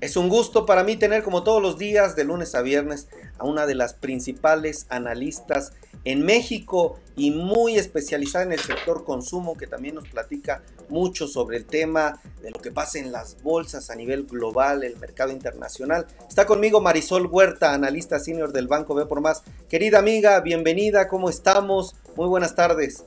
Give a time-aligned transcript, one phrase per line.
[0.00, 3.44] Es un gusto para mí tener como todos los días, de lunes a viernes, a
[3.44, 5.72] una de las principales analistas
[6.04, 11.56] en México y muy especializada en el sector consumo, que también nos platica mucho sobre
[11.56, 16.06] el tema de lo que pasa en las bolsas a nivel global, el mercado internacional.
[16.28, 19.42] Está conmigo Marisol Huerta, analista senior del Banco B por Más.
[19.68, 21.96] Querida amiga, bienvenida, ¿cómo estamos?
[22.16, 23.02] Muy buenas tardes.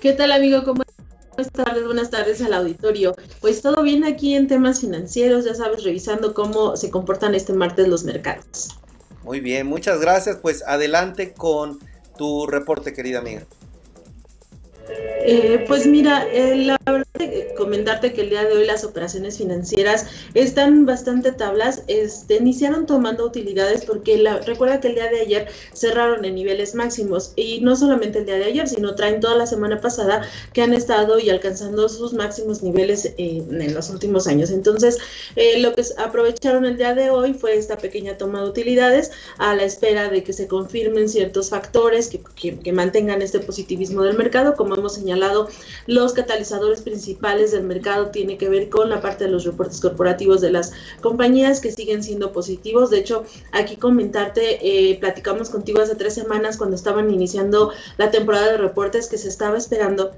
[0.00, 0.62] ¿Qué tal amigo?
[0.64, 0.82] ¿Cómo
[1.38, 3.14] Buenas tardes, buenas tardes al auditorio.
[3.40, 7.86] Pues todo bien aquí en temas financieros, ya sabes, revisando cómo se comportan este martes
[7.86, 8.76] los mercados.
[9.22, 10.38] Muy bien, muchas gracias.
[10.42, 11.78] Pues adelante con
[12.16, 13.46] tu reporte, querida amiga.
[15.30, 17.04] Eh, pues mira, eh, la verdad
[17.54, 21.82] comentarte que el día de hoy las operaciones financieras están bastante tablas.
[21.86, 26.74] Este, iniciaron tomando utilidades porque la, recuerda que el día de ayer cerraron en niveles
[26.74, 30.22] máximos y no solamente el día de ayer, sino traen toda la semana pasada
[30.54, 34.50] que han estado y alcanzando sus máximos niveles eh, en los últimos años.
[34.50, 34.96] Entonces,
[35.58, 39.64] lo que aprovecharon el día de hoy fue esta pequeña toma de utilidades a la
[39.64, 44.94] espera de que se confirmen ciertos factores que mantengan este positivismo del mercado, como hemos
[44.94, 45.17] señalado,
[45.86, 50.40] los catalizadores principales del mercado tiene que ver con la parte de los reportes corporativos
[50.40, 52.90] de las compañías que siguen siendo positivos.
[52.90, 58.52] De hecho, aquí comentarte, eh, platicamos contigo hace tres semanas cuando estaban iniciando la temporada
[58.52, 60.12] de reportes que se estaba esperando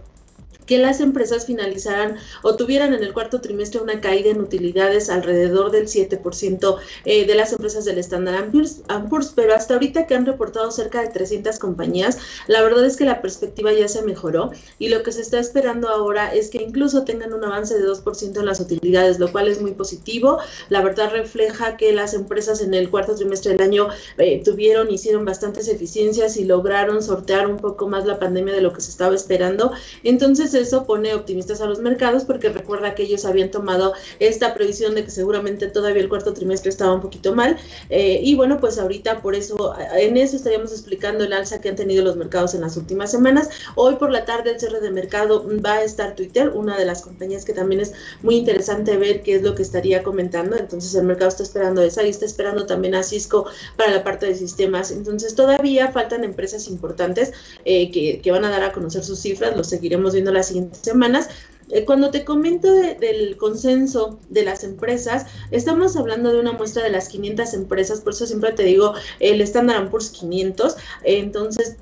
[0.70, 5.72] que las empresas finalizaran o tuvieran en el cuarto trimestre una caída en utilidades alrededor
[5.72, 6.76] del 7%
[7.06, 11.08] eh, de las empresas del Standard Poor's, pero hasta ahorita que han reportado cerca de
[11.08, 15.22] 300 compañías, la verdad es que la perspectiva ya se mejoró y lo que se
[15.22, 19.32] está esperando ahora es que incluso tengan un avance de 2% en las utilidades, lo
[19.32, 20.38] cual es muy positivo.
[20.68, 25.24] La verdad refleja que las empresas en el cuarto trimestre del año eh, tuvieron, hicieron
[25.24, 29.16] bastantes eficiencias y lograron sortear un poco más la pandemia de lo que se estaba
[29.16, 29.72] esperando.
[30.04, 34.94] Entonces, eso pone optimistas a los mercados porque recuerda que ellos habían tomado esta previsión
[34.94, 37.56] de que seguramente todavía el cuarto trimestre estaba un poquito mal.
[37.88, 41.76] Eh, y bueno, pues ahorita por eso, en eso estaríamos explicando el alza que han
[41.76, 43.48] tenido los mercados en las últimas semanas.
[43.75, 47.03] Hoy por la tarde el cierre de mercado va a estar Twitter, una de las
[47.03, 47.92] compañías que también es
[48.22, 50.56] muy interesante ver qué es lo que estaría comentando.
[50.56, 53.47] Entonces el mercado está esperando esa y está esperando también a Cisco
[53.77, 54.91] para la parte de sistemas.
[54.91, 57.32] Entonces todavía faltan empresas importantes
[57.65, 60.81] eh, que, que van a dar a conocer sus cifras, lo seguiremos viendo las siguientes
[60.83, 61.28] semanas.
[61.71, 66.91] Eh, cuando te comento del consenso de las empresas, estamos hablando de una muestra de
[66.91, 70.77] las 500 empresas, por eso siempre te digo el Standard Poor's 500.
[71.05, 71.77] entonces,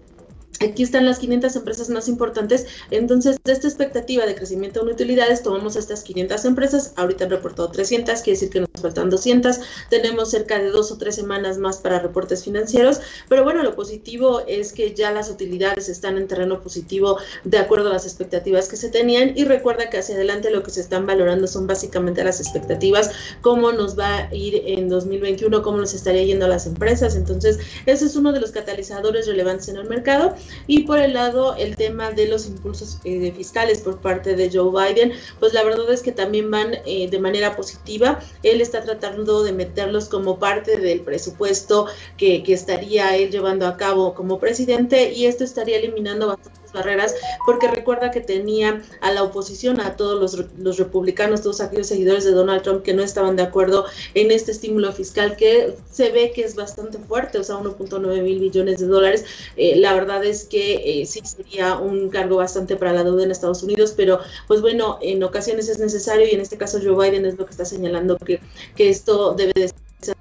[0.61, 2.67] Aquí están las 500 empresas más importantes.
[2.91, 6.93] Entonces, de esta expectativa de crecimiento en utilidades, tomamos estas 500 empresas.
[6.97, 9.61] Ahorita han reportado 300, quiere decir que nos faltan 200.
[9.89, 13.01] Tenemos cerca de dos o tres semanas más para reportes financieros.
[13.29, 17.91] Pero bueno, lo positivo es que ya las utilidades están en terreno positivo de acuerdo
[17.91, 19.35] a las expectativas que se tenían.
[19.37, 23.71] Y recuerda que hacia adelante lo que se están valorando son básicamente las expectativas, cómo
[23.71, 27.15] nos va a ir en 2021, cómo nos estaría yendo a las empresas.
[27.15, 30.35] Entonces, ese es uno de los catalizadores relevantes en el mercado.
[30.67, 34.71] Y por el lado, el tema de los impulsos eh, fiscales por parte de Joe
[34.71, 38.21] Biden, pues la verdad es que también van eh, de manera positiva.
[38.43, 41.87] Él está tratando de meterlos como parte del presupuesto
[42.17, 47.15] que, que estaría él llevando a cabo como presidente y esto estaría eliminando bastante barreras,
[47.47, 52.25] porque recuerda que tenía a la oposición, a todos los, los, republicanos, todos aquellos seguidores
[52.25, 56.33] de Donald Trump que no estaban de acuerdo en este estímulo fiscal que se ve
[56.35, 59.25] que es bastante fuerte, o sea, 1.9 mil millones de dólares.
[59.57, 63.31] Eh, la verdad es que eh, sí sería un cargo bastante para la deuda en
[63.31, 67.27] Estados Unidos, pero pues bueno, en ocasiones es necesario y en este caso Joe Biden
[67.27, 68.41] es lo que está señalando que,
[68.77, 69.69] que esto debe de
[70.01, 70.17] ser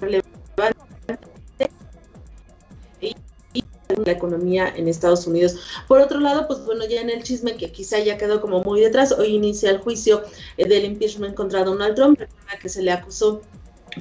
[0.00, 0.36] relevante
[4.04, 5.56] la economía en Estados Unidos.
[5.86, 8.80] Por otro lado, pues bueno, ya en el chisme que quizá ya quedó como muy
[8.80, 10.22] detrás, hoy inicia el juicio
[10.56, 12.20] eh, del impeachment contra Donald Trump,
[12.60, 13.42] que se le acusó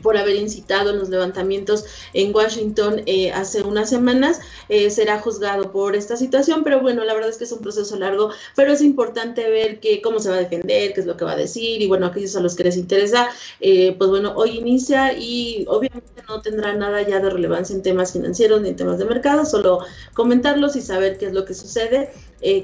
[0.01, 4.39] por haber incitado los levantamientos en Washington eh, hace unas semanas,
[4.69, 7.95] eh, será juzgado por esta situación, pero bueno, la verdad es que es un proceso
[7.97, 11.25] largo, pero es importante ver que, cómo se va a defender, qué es lo que
[11.25, 14.57] va a decir, y bueno, aquellos a los que les interesa, eh, pues bueno, hoy
[14.57, 18.97] inicia y obviamente no tendrá nada ya de relevancia en temas financieros ni en temas
[18.97, 19.79] de mercado, solo
[20.13, 22.11] comentarlos y saber qué es lo que sucede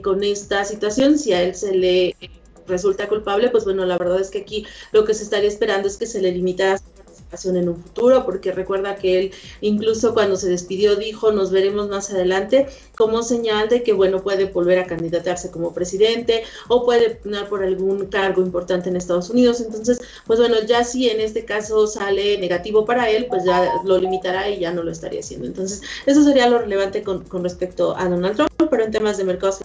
[0.04, 2.16] con esta situación, si a él se le
[2.68, 5.98] resulta culpable, pues bueno, la verdad es que aquí lo que se estaría esperando es
[5.98, 6.80] que se le limitara
[7.46, 9.32] en un futuro, porque recuerda que él
[9.62, 14.46] incluso cuando se despidió dijo nos veremos más adelante como señal de que bueno puede
[14.46, 19.62] volver a candidatarse como presidente o puede poner por algún cargo importante en Estados Unidos.
[19.62, 23.98] Entonces, pues bueno, ya si en este caso sale negativo para él, pues ya lo
[23.98, 25.48] limitará y ya no lo estaría haciendo.
[25.48, 29.24] Entonces, eso sería lo relevante con, con respecto a Donald Trump, pero en temas de
[29.24, 29.62] mercados,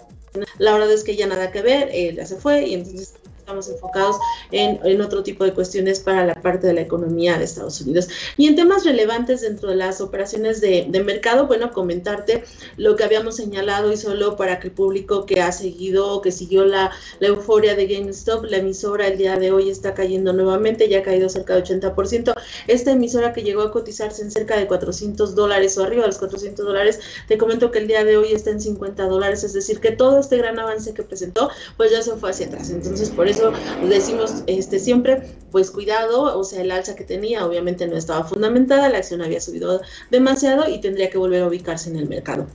[0.57, 3.13] la verdad es que ya nada que ver, él ya se fue y entonces
[3.47, 4.17] estamos enfocados
[4.51, 8.09] en, en, otro tipo de cuestiones para la parte de la economía de Estados Unidos.
[8.35, 12.43] Y en temas relevantes dentro de las operaciones de, de mercado, bueno, comentarte
[12.75, 16.65] lo que habíamos señalado y solo para que el público que ha seguido, que siguió
[16.65, 20.99] la, la euforia de GameStop, la emisora el día de hoy está cayendo nuevamente, ya
[20.99, 22.33] ha caído cerca de 80%.
[22.67, 26.17] Esta emisora que llegó a cotizarse en cerca de 400 dólares o arriba de los
[26.17, 26.99] 400 dólares,
[27.29, 30.19] te comento que el día de hoy está en 50 dólares, es decir, que todo
[30.19, 32.71] este gran avance que presentó, pues ya se fue hacia atrás.
[32.71, 33.36] Entonces, por eso
[33.87, 38.89] decimos este siempre, pues cuidado, o sea, el alza que tenía obviamente no estaba fundamentada,
[38.89, 39.81] la acción había subido
[40.11, 42.47] demasiado y tendría que volver a ubicarse en el mercado.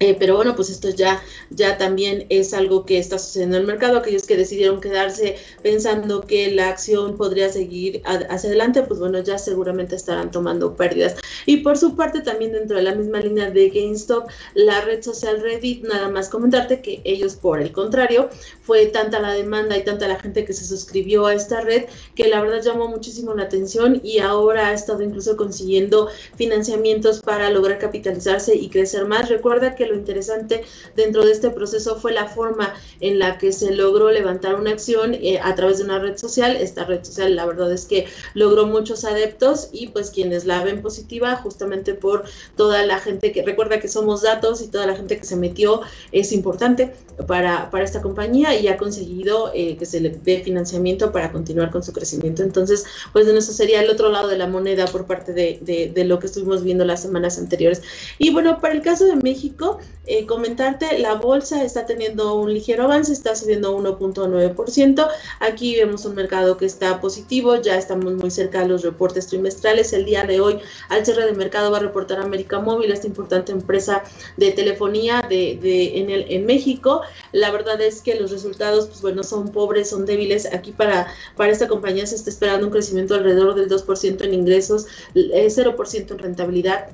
[0.00, 3.66] Eh, pero bueno, pues esto ya, ya también es algo que está sucediendo en el
[3.66, 3.98] mercado.
[3.98, 9.38] Aquellos que decidieron quedarse pensando que la acción podría seguir hacia adelante, pues bueno, ya
[9.38, 11.14] seguramente estarán tomando pérdidas.
[11.46, 15.40] Y por su parte, también dentro de la misma línea de GameStop, la red social
[15.40, 18.30] Reddit, nada más comentarte que ellos, por el contrario,
[18.62, 22.28] fue tanta la demanda y tanta la gente que se suscribió a esta red que
[22.28, 27.78] la verdad llamó muchísimo la atención y ahora ha estado incluso consiguiendo financiamientos para lograr
[27.78, 29.28] capitalizarse y crecer más.
[29.28, 30.64] Recuerda que lo interesante
[30.96, 35.14] dentro de este proceso fue la forma en la que se logró levantar una acción
[35.14, 36.56] eh, a través de una red social.
[36.56, 40.82] Esta red social la verdad es que logró muchos adeptos y pues quienes la ven
[40.82, 42.24] positiva justamente por
[42.56, 45.82] toda la gente que recuerda que somos datos y toda la gente que se metió
[46.12, 46.94] es importante
[47.26, 51.70] para, para esta compañía y ha conseguido eh, que se le dé financiamiento para continuar
[51.70, 52.42] con su crecimiento.
[52.42, 56.04] Entonces, pues eso sería el otro lado de la moneda por parte de, de, de
[56.04, 57.82] lo que estuvimos viendo las semanas anteriores.
[58.18, 59.73] Y bueno, para el caso de México,
[60.06, 65.08] eh, comentarte, la bolsa está teniendo un ligero avance, está subiendo 1.9%.
[65.40, 69.94] Aquí vemos un mercado que está positivo, ya estamos muy cerca de los reportes trimestrales.
[69.94, 70.58] El día de hoy,
[70.90, 74.02] al cierre de mercado, va a reportar América Móvil, esta importante empresa
[74.36, 75.52] de telefonía de,
[75.98, 77.00] en, el, en México.
[77.32, 80.52] La verdad es que los resultados, pues bueno, son pobres, son débiles.
[80.52, 84.86] Aquí para, para esta compañía se está esperando un crecimiento alrededor del 2% en ingresos,
[85.14, 86.90] 0% eh, en rentabilidad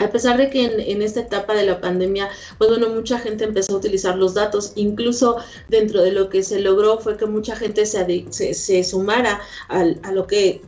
[0.00, 3.74] a pesar de que en, esta etapa de la pandemia, pues bueno, mucha gente empezó
[3.74, 5.36] a utilizar los datos, incluso
[5.68, 10.62] dentro de lo que se logró fue que mucha gente se, sumara a lo que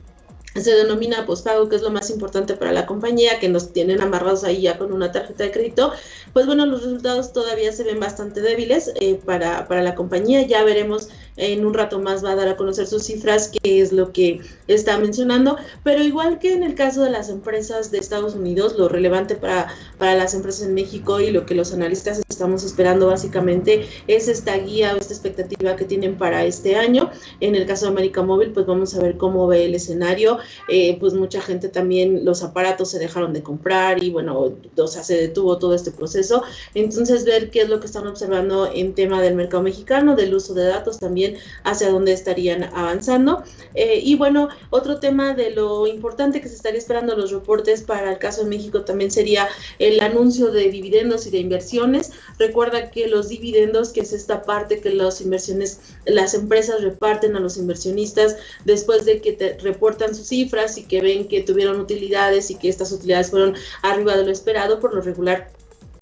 [0.61, 4.45] se denomina pospago, que es lo más importante para la compañía, que nos tienen amarrados
[4.45, 5.93] ahí ya con una tarjeta de crédito,
[6.33, 10.43] pues bueno, los resultados todavía se ven bastante débiles eh, para, la compañía.
[10.43, 13.93] Ya veremos en un rato más, va a dar a conocer sus cifras, que es
[13.93, 18.35] lo que está mencionando, pero igual que en el caso de las empresas de Estados
[18.35, 19.69] Unidos, lo relevante para,
[19.99, 24.57] para las empresas en México y lo que los analistas estamos esperando básicamente es esta
[24.57, 27.11] guía o esta expectativa que tienen para este año.
[27.41, 30.39] En el caso de América Móvil, pues vamos a ver cómo ve el escenario
[30.69, 35.03] eh, pues mucha gente también los aparatos se dejaron de comprar y bueno, o sea,
[35.03, 36.43] se detuvo todo este proceso.
[36.75, 40.55] Entonces, ver qué es lo que están observando en tema del mercado mexicano, del uso
[40.55, 41.22] de datos también,
[41.65, 43.43] hacia dónde estarían avanzando.
[43.75, 48.13] Eh, y bueno, otro tema de lo importante que se estaría esperando los reportes para
[48.13, 49.49] el caso de México también sería
[49.79, 52.13] el anuncio de dividendos y de inversiones.
[52.39, 57.41] Recuerda que los dividendos, que es esta parte que las inversiones, las empresas reparten a
[57.41, 62.51] los inversionistas después de que te reportan sus cifras y que ven que tuvieron utilidades
[62.51, 65.51] y que estas utilidades fueron arriba de lo esperado, por lo regular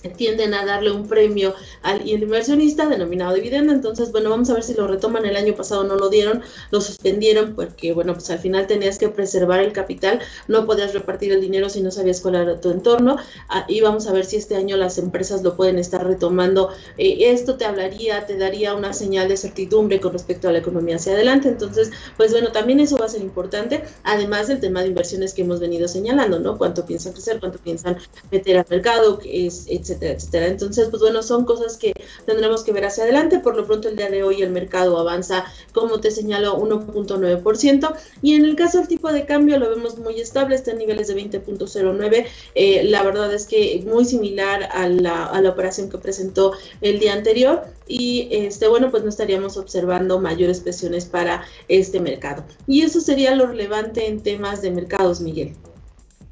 [0.09, 3.73] tienden a darle un premio al inversionista denominado dividendo.
[3.73, 5.27] Entonces, bueno, vamos a ver si lo retoman.
[5.27, 9.09] El año pasado no lo dieron, lo suspendieron porque, bueno, pues al final tenías que
[9.09, 13.17] preservar el capital, no podías repartir el dinero si no sabías cuál era tu entorno.
[13.49, 16.71] Ah, y vamos a ver si este año las empresas lo pueden estar retomando.
[16.99, 20.97] Eh, esto te hablaría, te daría una señal de certidumbre con respecto a la economía
[20.97, 21.49] hacia adelante.
[21.49, 25.43] Entonces, pues bueno, también eso va a ser importante, además del tema de inversiones que
[25.43, 26.57] hemos venido señalando, ¿no?
[26.59, 27.99] Cuánto piensan crecer, cuánto piensan
[28.31, 30.47] meter al mercado, es, etcétera, etcétera.
[30.47, 31.93] Entonces, pues bueno, son cosas que
[32.27, 33.41] tendremos que ver hacia adelante.
[33.41, 37.95] Por lo pronto, el día de hoy el mercado avanza, como te señalo, 1.9%.
[38.23, 41.09] Y en el caso del tipo de cambio, lo vemos muy estable, está en niveles
[41.09, 42.27] de 20.09.
[42.55, 46.99] Eh, la verdad es que muy similar a la, a la operación que presentó el
[46.99, 47.65] día anterior.
[47.87, 52.45] Y este, bueno, pues no estaríamos observando mayores presiones para este mercado.
[52.67, 55.57] Y eso sería lo relevante en temas de mercados, Miguel.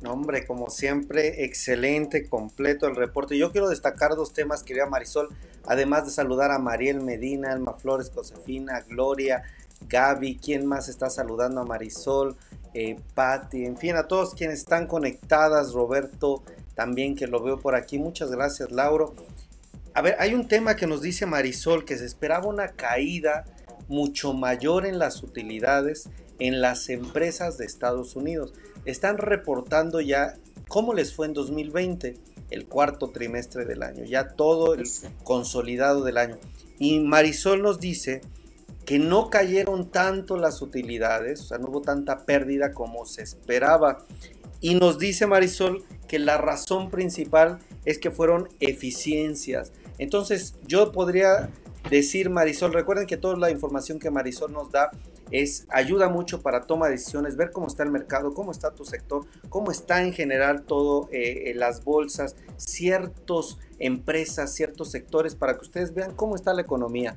[0.07, 3.37] Hombre, como siempre, excelente, completo el reporte.
[3.37, 5.29] Yo quiero destacar dos temas, querida Marisol,
[5.67, 9.43] además de saludar a Mariel Medina, Alma Flores, Josefina, Gloria,
[9.89, 12.37] Gaby, ¿quién más está saludando a Marisol?
[12.75, 17.75] Eh, Patti, en fin, a todos quienes están conectadas, Roberto, también que lo veo por
[17.75, 17.99] aquí.
[17.99, 19.15] Muchas gracias, Lauro.
[19.95, 23.45] A ver, hay un tema que nos dice Marisol, que se esperaba una caída
[23.89, 26.09] mucho mayor en las utilidades
[26.39, 28.53] en las empresas de Estados Unidos
[28.85, 30.35] están reportando ya
[30.69, 32.17] cómo les fue en 2020,
[32.51, 34.85] el cuarto trimestre del año, ya todo el
[35.25, 36.39] consolidado del año.
[36.79, 38.21] Y Marisol nos dice
[38.85, 44.07] que no cayeron tanto las utilidades, o sea, no hubo tanta pérdida como se esperaba.
[44.61, 49.73] Y nos dice Marisol que la razón principal es que fueron eficiencias.
[49.99, 51.51] Entonces yo podría
[51.91, 54.91] decir, Marisol, recuerden que toda la información que Marisol nos da
[55.31, 58.85] es ayuda mucho para toma de decisiones, ver cómo está el mercado, cómo está tu
[58.85, 65.63] sector, cómo está en general todo eh, las bolsas, ciertas empresas, ciertos sectores, para que
[65.63, 67.17] ustedes vean cómo está la economía.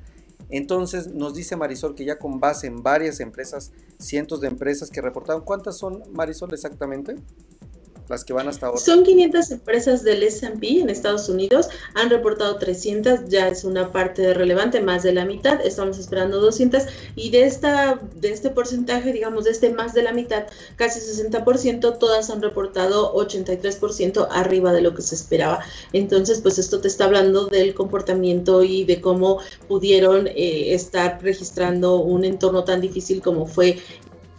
[0.50, 5.00] Entonces nos dice Marisol que ya con base en varias empresas, cientos de empresas que
[5.00, 7.16] reportaron, ¿cuántas son Marisol exactamente?
[8.12, 8.78] Las que van hasta ahora?
[8.78, 14.34] Son 500 empresas del S&P en Estados Unidos, han reportado 300, ya es una parte
[14.34, 16.84] relevante, más de la mitad, estamos esperando 200
[17.16, 20.44] y de esta de este porcentaje, digamos de este más de la mitad,
[20.76, 25.60] casi 60%, todas han reportado 83% arriba de lo que se esperaba.
[25.92, 29.38] Entonces, pues esto te está hablando del comportamiento y de cómo
[29.68, 33.78] pudieron eh, estar registrando un entorno tan difícil como fue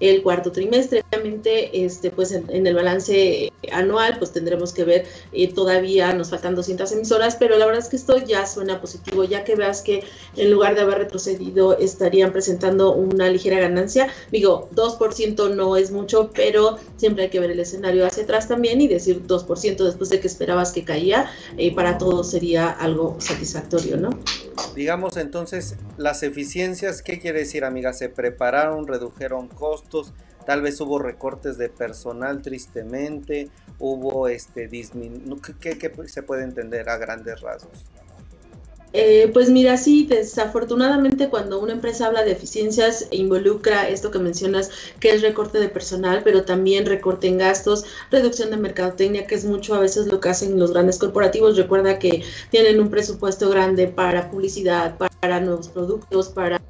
[0.10, 1.04] el cuarto trimestre.
[1.10, 6.56] Obviamente, este, pues en, el balance anual, pues tendremos que ver, eh, todavía nos faltan
[6.56, 10.04] 200 emisoras, pero la verdad es que esto ya suena positivo, ya que veas que
[10.36, 14.10] en lugar de haber retrocedido, estarían presentando una ligera ganancia.
[14.32, 18.82] Digo, 2% no es mucho, pero siempre hay que ver el escenario hacia atrás también
[18.82, 23.98] y decir 2% después de que esperabas que caía, eh, para todos sería algo satisfactorio,
[23.98, 24.10] ¿no?
[24.76, 27.94] Digamos entonces, las eficiencias, ¿qué quiere decir, amiga?
[27.94, 29.93] Se prepararon, redujeron costos,
[30.46, 36.90] tal vez hubo recortes de personal tristemente, hubo este disminu ¿qué, qué se puede entender
[36.90, 37.86] a grandes rasgos?
[38.96, 44.70] Eh, pues mira, sí, desafortunadamente cuando una empresa habla de eficiencias involucra esto que mencionas,
[45.00, 49.46] que es recorte de personal, pero también recorte en gastos, reducción de mercadotecnia, que es
[49.46, 51.58] mucho a veces lo que hacen los grandes corporativos.
[51.58, 56.62] Recuerda que tienen un presupuesto grande para publicidad, para nuevos productos, para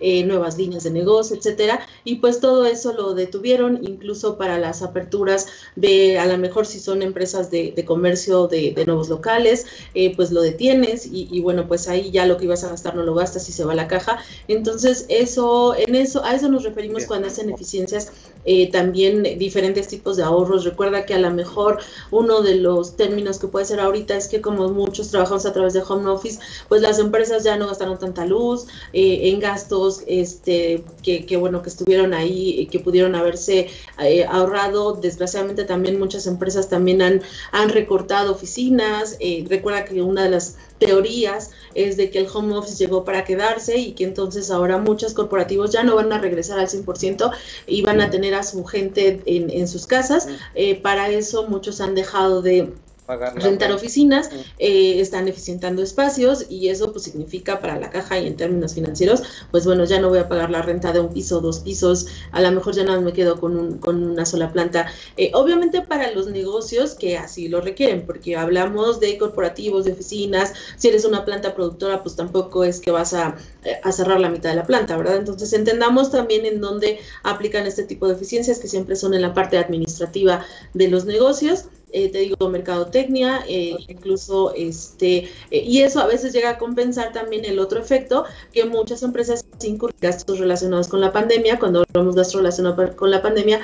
[0.00, 1.80] eh, nuevas líneas de negocio, etcétera.
[2.04, 6.80] Y pues todo eso lo detuvieron, incluso para las aperturas de, a lo mejor si
[6.80, 12.10] son empresas de, comercio de, nuevos locales, eh, pues lo detienes y bueno pues ahí
[12.10, 14.18] ya lo que ibas a gastar no lo gastas y se va a la caja.
[14.46, 18.12] Entonces, eso, en eso, a eso nos referimos cuando hacen eficiencias,
[18.44, 20.64] eh, también diferentes tipos de ahorros.
[20.64, 24.40] Recuerda que a lo mejor uno de los términos que puede ser ahorita es que
[24.40, 26.38] como muchos trabajamos a través de home office,
[26.68, 31.62] pues las empresas ya no gastaron tanta luz eh, en gastos, este, que, que, bueno,
[31.62, 33.68] que estuvieron ahí, que pudieron haberse
[34.02, 34.94] eh, ahorrado.
[34.94, 37.22] Desgraciadamente también muchas empresas también han,
[37.52, 39.18] han recortado oficinas.
[39.48, 43.76] recuerda que una de las teorías es de que el home office llegó para quedarse
[43.78, 47.30] y que entonces ahora muchos corporativos ya no van a regresar al 100%
[47.66, 50.28] y van a tener a su gente en, en sus casas.
[50.54, 52.72] Eh, para eso muchos han dejado de
[53.16, 58.36] rentar oficinas, eh, están eficientando espacios y eso pues significa para la caja y en
[58.36, 61.60] términos financieros, pues bueno, ya no voy a pagar la renta de un piso, dos
[61.60, 64.86] pisos, a lo mejor ya no me quedo con, un, con una sola planta.
[65.16, 70.52] Eh, obviamente para los negocios que así lo requieren, porque hablamos de corporativos, de oficinas,
[70.76, 74.28] si eres una planta productora, pues tampoco es que vas a, eh, a cerrar la
[74.28, 75.16] mitad de la planta, ¿verdad?
[75.16, 79.32] Entonces entendamos también en dónde aplican este tipo de eficiencias que siempre son en la
[79.32, 86.00] parte administrativa de los negocios eh, te digo, mercadotecnia, eh, incluso este, eh, y eso
[86.00, 90.88] a veces llega a compensar también el otro efecto que muchas empresas incurren gastos relacionados
[90.88, 93.60] con la pandemia, cuando hablamos de gastos relacionados con la pandemia,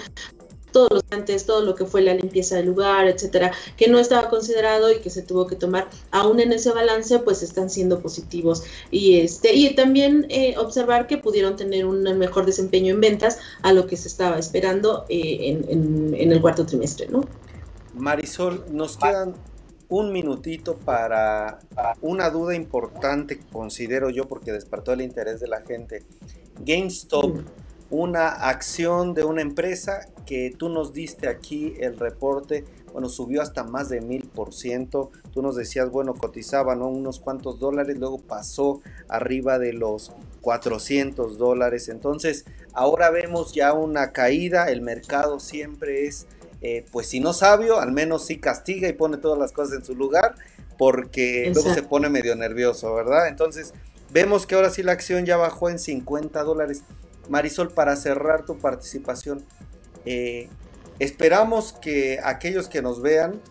[0.72, 4.28] todos los antes, todo lo que fue la limpieza del lugar, etcétera, que no estaba
[4.28, 8.64] considerado y que se tuvo que tomar, aún en ese balance, pues están siendo positivos.
[8.90, 10.26] Y este, y también
[10.58, 15.04] observar que pudieron tener un mejor desempeño en ventas a lo que se estaba esperando
[15.08, 17.20] en, en el cuarto trimestre, ¿no?
[17.94, 19.34] Marisol, nos quedan
[19.88, 21.60] un minutito para
[22.00, 26.04] una duda importante, considero yo, porque despertó el interés de la gente.
[26.64, 27.38] GameStop,
[27.90, 33.64] una acción de una empresa que tú nos diste aquí el reporte, bueno, subió hasta
[33.64, 35.10] más de mil por ciento.
[35.32, 36.88] Tú nos decías, bueno, cotizaba, ¿no?
[36.88, 41.88] Unos cuantos dólares, luego pasó arriba de los 400 dólares.
[41.88, 46.28] Entonces, ahora vemos ya una caída, el mercado siempre es
[46.66, 49.84] eh, pues si no sabio, al menos sí castiga y pone todas las cosas en
[49.84, 50.34] su lugar,
[50.78, 53.28] porque luego se pone medio nervioso, ¿verdad?
[53.28, 53.74] Entonces,
[54.10, 56.82] vemos que ahora sí la acción ya bajó en 50 dólares.
[57.28, 59.44] Marisol, para cerrar tu participación,
[60.06, 60.48] eh,
[61.00, 63.42] esperamos que aquellos que nos vean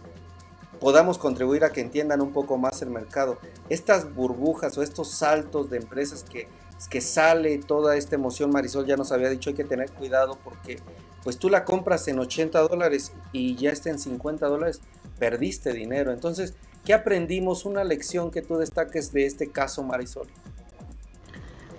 [0.79, 3.37] podamos contribuir a que entiendan un poco más el mercado.
[3.69, 6.47] Estas burbujas o estos saltos de empresas que,
[6.89, 10.79] que sale toda esta emoción, Marisol ya nos había dicho, hay que tener cuidado porque
[11.23, 14.81] pues tú la compras en 80 dólares y ya está en 50 dólares,
[15.19, 16.11] perdiste dinero.
[16.11, 16.53] Entonces,
[16.85, 17.65] ¿qué aprendimos?
[17.65, 20.27] Una lección que tú destaques de este caso, Marisol.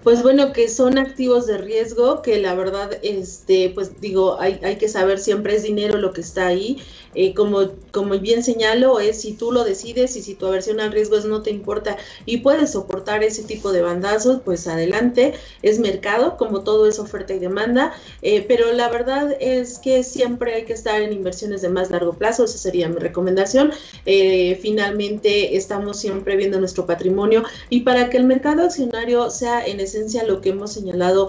[0.02, 4.76] pues bueno, que son activos de riesgo, que la verdad, este, pues digo, hay, hay
[4.76, 6.78] que saber siempre es dinero lo que está ahí.
[7.14, 10.92] Eh, como, como bien señalo, es si tú lo decides y si tu aversión al
[10.92, 15.78] riesgo es no te importa y puedes soportar ese tipo de bandazos, pues adelante, es
[15.78, 17.92] mercado, como todo es oferta y demanda,
[18.22, 22.14] eh, pero la verdad es que siempre hay que estar en inversiones de más largo
[22.14, 23.72] plazo, esa sería mi recomendación.
[24.06, 29.80] Eh, finalmente estamos siempre viendo nuestro patrimonio y para que el mercado accionario sea en
[29.80, 31.28] esencia lo que hemos señalado,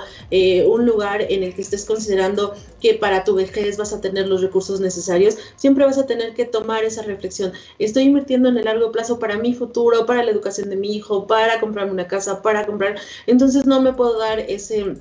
[0.65, 4.41] un lugar en el que estés considerando que para tu vejez vas a tener los
[4.41, 5.37] recursos necesarios,
[5.75, 7.51] siempre vas a tener que tomar esa reflexión.
[7.79, 11.27] Estoy invirtiendo en el largo plazo para mi futuro, para la educación de mi hijo,
[11.27, 12.97] para comprarme una casa, para comprar.
[13.27, 14.95] Entonces no me puedo dar ese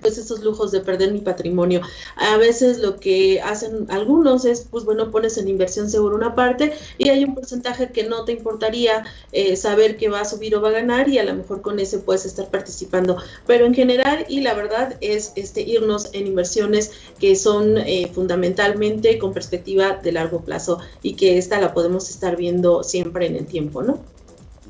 [0.00, 1.80] pues estos lujos de perder mi patrimonio.
[2.16, 6.72] A veces lo que hacen algunos es, pues bueno, pones en inversión seguro una parte
[6.98, 10.60] y hay un porcentaje que no te importaría eh, saber que va a subir o
[10.60, 13.16] va a ganar y a lo mejor con ese puedes estar participando.
[13.46, 19.18] Pero en general y la verdad es este irnos en inversiones que son eh, fundamentalmente
[19.18, 23.46] con perspectiva de largo plazo y que esta la podemos estar viendo siempre en el
[23.46, 23.98] tiempo, ¿no?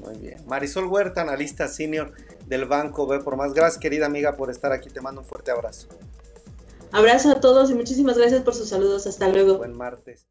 [0.05, 0.39] Muy bien.
[0.47, 2.13] Marisol Huerta, analista senior
[2.47, 3.53] del Banco B por Más.
[3.53, 4.89] Gracias, querida amiga, por estar aquí.
[4.91, 5.89] Te mando un fuerte abrazo.
[6.93, 9.07] Abrazo a todos y muchísimas gracias por sus saludos.
[9.07, 9.59] Hasta luego.
[9.59, 10.27] Buen martes.